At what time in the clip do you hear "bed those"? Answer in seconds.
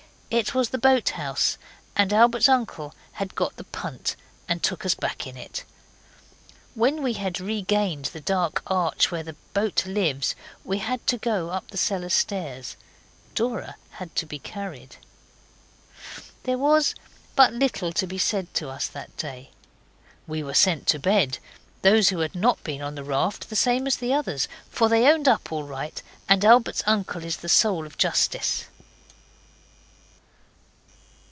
20.99-22.07